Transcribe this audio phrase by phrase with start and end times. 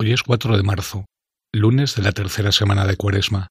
[0.00, 1.06] Hoy es 4 de marzo,
[1.52, 3.48] lunes de la tercera semana de Cuaresma.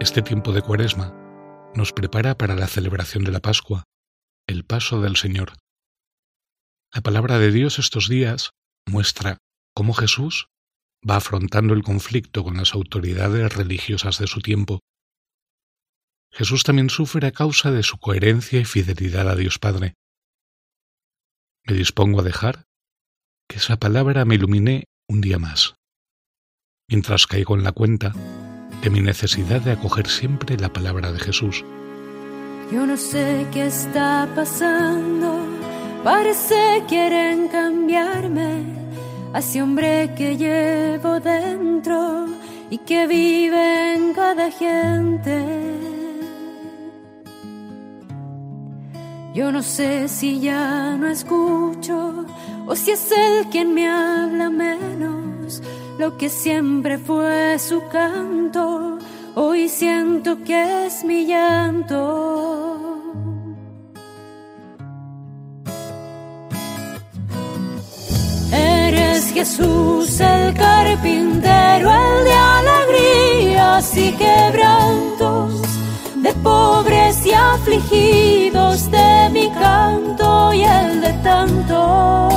[0.00, 1.12] Este tiempo de Cuaresma
[1.74, 3.84] nos prepara para la celebración de la Pascua,
[4.46, 5.52] el paso del Señor.
[6.94, 8.52] La palabra de Dios estos días
[8.86, 9.36] muestra
[9.74, 10.48] cómo Jesús
[11.08, 14.80] va afrontando el conflicto con las autoridades religiosas de su tiempo.
[16.32, 19.94] Jesús también sufre a causa de su coherencia y fidelidad a Dios Padre.
[21.66, 22.64] Me dispongo a dejar
[23.48, 25.74] que esa palabra me ilumine un día más,
[26.88, 28.12] mientras caigo en la cuenta
[28.82, 31.64] de mi necesidad de acoger siempre la palabra de Jesús.
[32.70, 35.46] Yo no sé qué está pasando,
[36.04, 38.57] parece quieren cambiarme
[39.32, 42.26] a ese hombre que llevo dentro
[42.70, 45.44] y que vive en cada gente.
[49.34, 52.26] Yo no sé si ya no escucho
[52.66, 55.62] o si es él quien me habla menos.
[55.98, 58.98] Lo que siempre fue su canto,
[59.34, 62.67] hoy siento que es mi llanto.
[69.38, 75.62] Jesús el carpintero, el de alegrías y quebrantos,
[76.16, 82.34] de pobres y afligidos, de mi canto y el de tantos.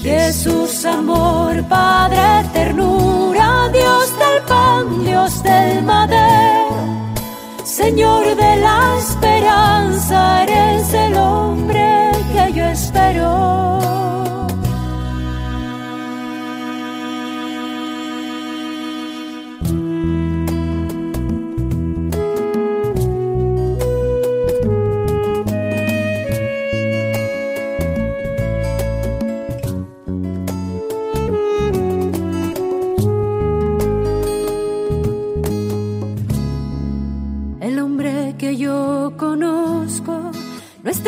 [0.00, 6.76] Jesús, amor, Padre, ternura, Dios del pan, Dios del madero,
[7.64, 10.01] Señor de la esperanza,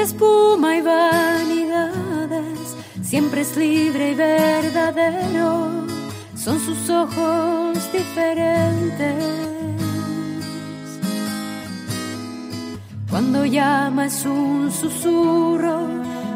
[0.05, 5.69] espuma y vanidades, siempre es libre y verdadero,
[6.37, 9.25] son sus ojos diferentes.
[13.09, 15.89] Cuando llama es un susurro,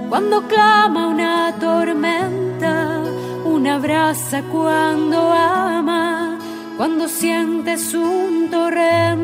[0.09, 3.03] cuando clama una tormenta,
[3.44, 6.38] una brasa cuando ama,
[6.77, 9.18] cuando sientes un torrente.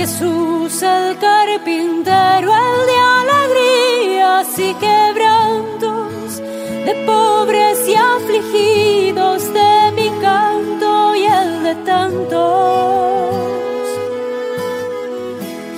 [0.00, 6.38] Jesús el carpintero, el de alegrías y quebrantos,
[6.86, 13.34] de pobres y afligidos, de mi canto y el de tantos.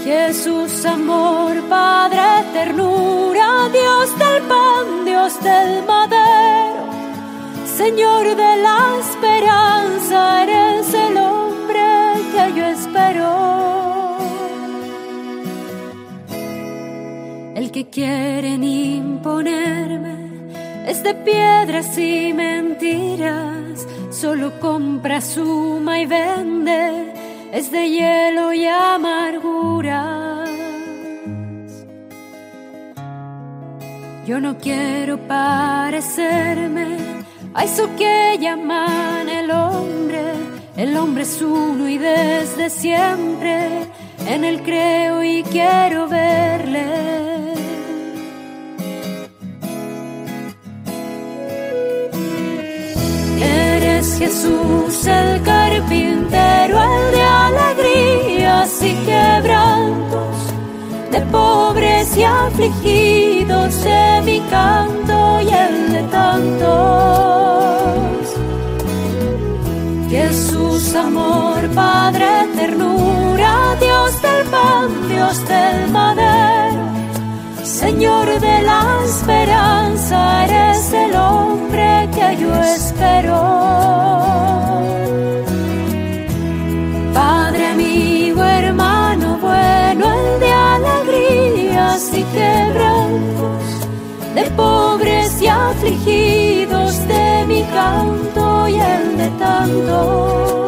[0.04, 2.22] Jesús, amor, Padre,
[2.52, 6.84] ternura, Dios del pan, Dios del madero,
[7.76, 10.71] Señor de la esperanza, eres
[17.72, 20.16] que quieren imponerme
[20.86, 27.12] es de piedras y mentiras, solo compra, suma y vende,
[27.52, 30.50] es de hielo y amarguras.
[34.26, 36.96] Yo no quiero parecerme
[37.54, 43.68] a eso que llaman el hombre el hombre es uno y desde siempre
[44.26, 47.31] en él creo y quiero verle.
[54.32, 60.36] Jesús el carpintero, el de alegrías y quebrantos,
[61.10, 66.72] de pobres y afligidos, de mi canto y el de tantos.
[70.08, 76.80] Jesús, amor, Padre, ternura, Dios del pan, Dios del madero,
[77.62, 81.71] Señor de la esperanza, eres el hombre
[82.40, 83.38] yo espero.
[87.14, 93.64] Padre, amigo, hermano bueno, el de alegrías y quebrantos,
[94.34, 100.61] de pobres y afligidos, de mi canto y el Jesús, amor,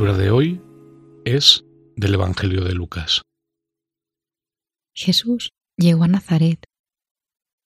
[0.00, 0.62] de hoy
[1.26, 1.62] es
[1.94, 3.20] del Evangelio de Lucas.
[4.94, 6.64] Jesús llegó a Nazaret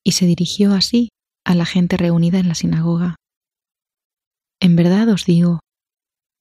[0.02, 1.10] y se dirigió así
[1.44, 3.14] a la gente reunida en la sinagoga.
[4.60, 5.60] En verdad os digo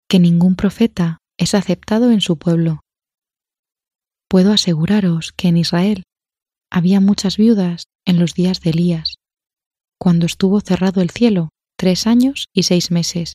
[0.09, 2.79] que ningún profeta es aceptado en su pueblo.
[4.27, 6.03] Puedo aseguraros que en Israel
[6.71, 9.17] había muchas viudas en los días de Elías,
[9.99, 13.33] cuando estuvo cerrado el cielo tres años y seis meses,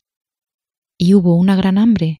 [0.97, 2.19] y hubo una gran hambre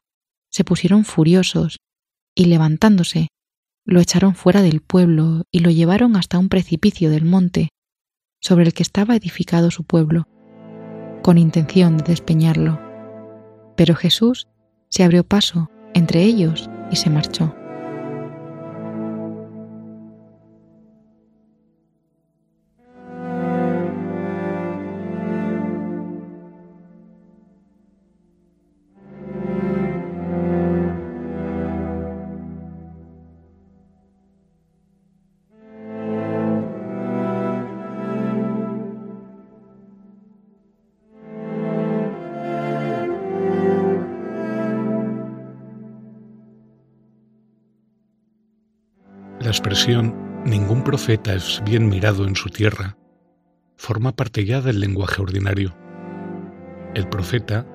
[0.51, 1.77] se pusieron furiosos
[2.35, 3.27] y levantándose,
[3.85, 7.69] lo echaron fuera del pueblo y lo llevaron hasta un precipicio del monte
[8.39, 10.27] sobre el que estaba edificado su pueblo,
[11.23, 12.79] con intención de despeñarlo.
[13.75, 14.47] Pero Jesús
[14.89, 17.55] se abrió paso entre ellos y se marchó.
[49.51, 52.97] Expresión ningún profeta es bien mirado en su tierra
[53.81, 55.75] forma parte ya del lenguaje ordinario.
[56.93, 57.65] El profeta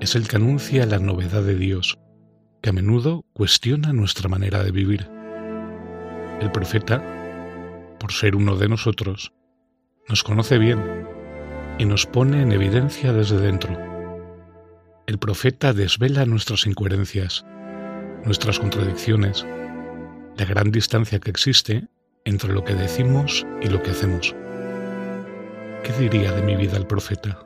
[0.00, 1.98] es el que anuncia la novedad de Dios,
[2.60, 5.08] que a menudo cuestiona nuestra manera de vivir.
[6.40, 7.00] El profeta,
[8.00, 9.32] por ser uno de nosotros,
[10.08, 10.82] nos conoce bien
[11.78, 13.78] y nos pone en evidencia desde dentro.
[15.06, 17.46] El profeta desvela nuestras incoherencias,
[18.24, 19.46] nuestras contradicciones,
[20.38, 21.88] la gran distancia que existe
[22.24, 24.34] entre lo que decimos y lo que hacemos.
[25.82, 27.45] ¿Qué diría de mi vida el profeta?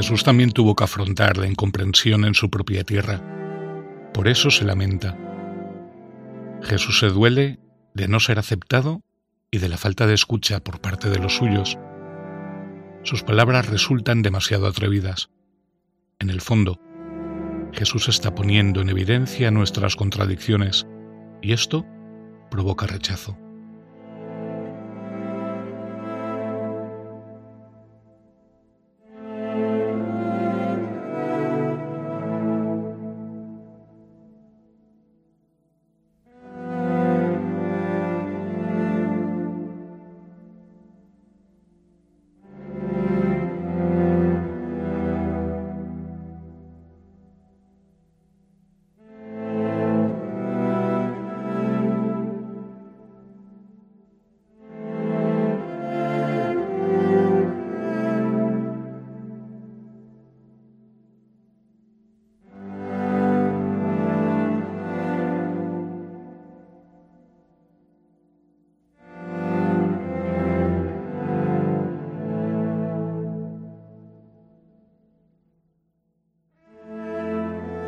[0.00, 3.20] Jesús también tuvo que afrontar la incomprensión en su propia tierra.
[4.14, 5.14] Por eso se lamenta.
[6.62, 7.58] Jesús se duele
[7.92, 9.02] de no ser aceptado
[9.50, 11.76] y de la falta de escucha por parte de los suyos.
[13.02, 15.28] Sus palabras resultan demasiado atrevidas.
[16.18, 16.80] En el fondo,
[17.74, 20.86] Jesús está poniendo en evidencia nuestras contradicciones
[21.42, 21.84] y esto
[22.50, 23.36] provoca rechazo.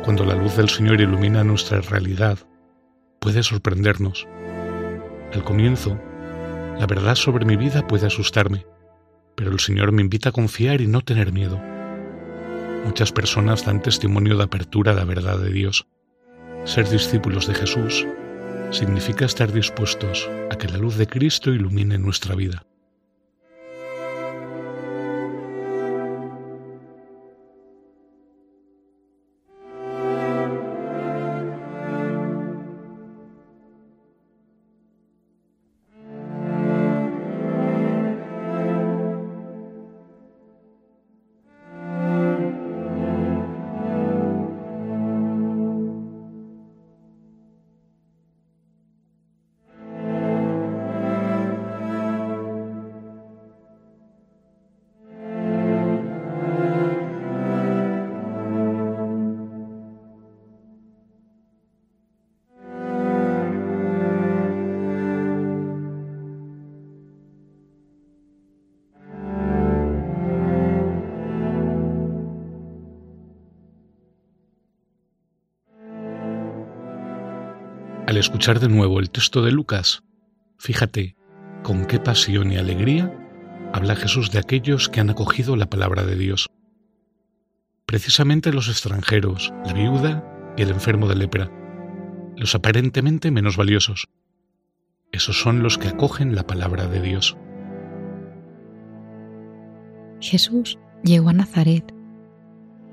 [0.03, 2.37] Cuando la luz del Señor ilumina nuestra realidad,
[3.19, 4.27] puede sorprendernos.
[5.33, 5.97] Al comienzo,
[6.77, 8.65] la verdad sobre mi vida puede asustarme,
[9.35, 11.57] pero el Señor me invita a confiar y no tener miedo.
[12.83, 15.87] Muchas personas dan testimonio de apertura a la verdad de Dios.
[16.65, 18.05] Ser discípulos de Jesús
[18.71, 22.65] significa estar dispuestos a que la luz de Cristo ilumine nuestra vida.
[78.23, 80.01] Escuchar de nuevo el texto de Lucas,
[80.57, 81.17] fíjate
[81.61, 83.13] con qué pasión y alegría
[83.73, 86.49] habla Jesús de aquellos que han acogido la palabra de Dios.
[87.85, 91.51] Precisamente los extranjeros, la viuda y el enfermo de lepra,
[92.37, 94.07] los aparentemente menos valiosos.
[95.11, 97.35] Esos son los que acogen la palabra de Dios.
[100.21, 101.93] Jesús llegó a Nazaret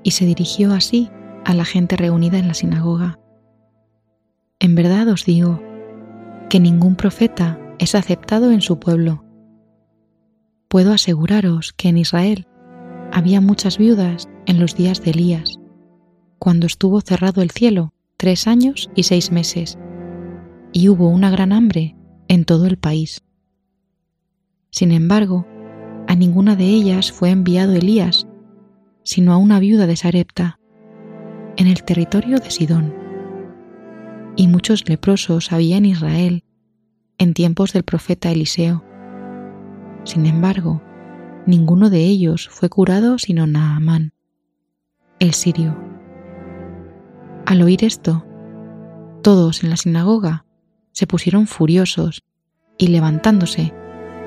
[0.03, 1.09] y se dirigió así
[1.45, 3.20] a la gente reunida en la sinagoga
[4.61, 5.59] en verdad os digo
[6.47, 9.25] que ningún profeta es aceptado en su pueblo.
[10.67, 12.45] Puedo aseguraros que en Israel
[13.11, 15.59] había muchas viudas en los días de Elías,
[16.37, 19.79] cuando estuvo cerrado el cielo tres años y seis meses,
[20.71, 21.95] y hubo una gran hambre
[22.27, 23.23] en todo el país.
[24.69, 25.47] Sin embargo,
[26.07, 28.27] a ninguna de ellas fue enviado Elías,
[29.01, 30.59] sino a una viuda de Sarepta,
[31.57, 33.00] en el territorio de Sidón
[34.35, 36.43] y muchos leprosos había en Israel
[37.17, 38.83] en tiempos del profeta Eliseo.
[40.03, 40.81] Sin embargo,
[41.45, 44.13] ninguno de ellos fue curado sino Naamán,
[45.19, 45.77] el sirio.
[47.45, 48.25] Al oír esto,
[49.21, 50.45] todos en la sinagoga
[50.93, 52.23] se pusieron furiosos
[52.77, 53.73] y levantándose,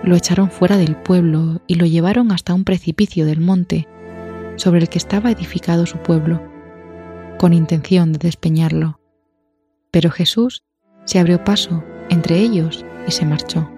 [0.04, 3.88] lo echaron fuera del pueblo y lo llevaron hasta un precipicio del monte
[4.56, 6.40] sobre el que estaba edificado su pueblo,
[7.38, 9.00] con intención de despeñarlo.
[9.94, 10.64] Pero Jesús
[11.04, 13.70] se abrió paso entre ellos y se marchó.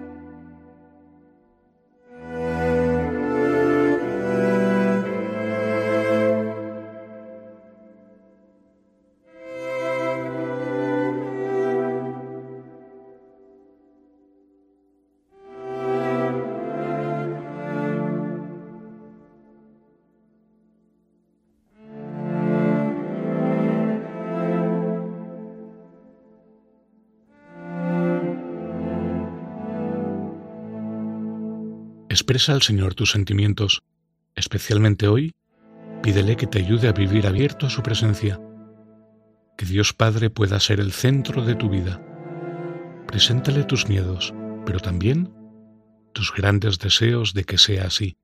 [32.17, 33.83] Expresa al Señor tus sentimientos,
[34.33, 35.33] especialmente hoy,
[36.01, 38.41] pídele que te ayude a vivir abierto a su presencia,
[39.55, 42.01] que Dios Padre pueda ser el centro de tu vida.
[43.05, 44.33] Preséntale tus miedos,
[44.65, 45.31] pero también
[46.11, 48.17] tus grandes deseos de que sea así.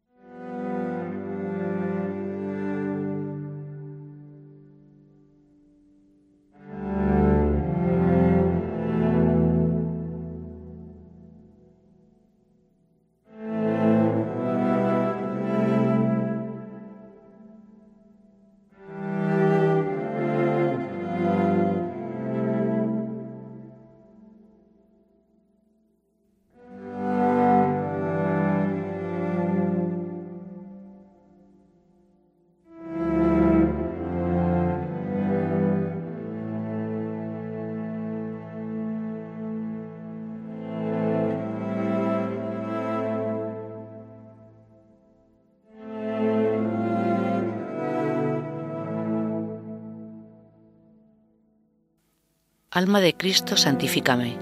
[52.76, 54.40] Alma de Cristo, santifícame.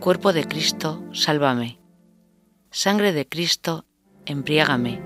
[0.00, 1.78] Cuerpo de Cristo, sálvame.
[2.72, 3.86] Sangre de Cristo,
[4.26, 5.00] embriágame.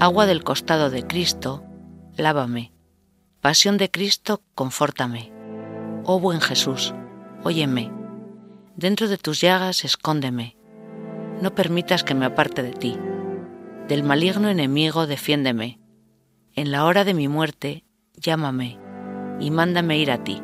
[0.00, 1.62] Agua del costado de Cristo,
[2.16, 2.72] lávame.
[3.40, 5.32] Pasión de Cristo, confórtame.
[6.02, 6.92] Oh buen Jesús,
[7.44, 7.92] óyeme.
[8.74, 10.56] Dentro de tus llagas escóndeme.
[11.40, 12.98] No permitas que me aparte de ti.
[13.86, 15.78] Del maligno enemigo defiéndeme.
[16.56, 17.84] En la hora de mi muerte,
[18.16, 18.80] llámame
[19.38, 20.42] y mándame ir a ti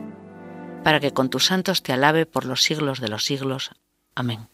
[0.83, 3.71] para que con tus santos te alabe por los siglos de los siglos.
[4.15, 4.49] Amén.